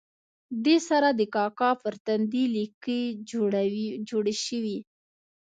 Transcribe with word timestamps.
دې 0.65 0.77
سره 0.89 1.07
د 1.19 1.21
کاکا 1.35 1.71
پر 1.81 1.93
تندي 2.05 2.43
لیکې 2.55 2.99
جوړې 4.11 4.35
شوې. 4.45 4.77